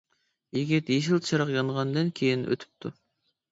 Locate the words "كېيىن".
2.23-2.49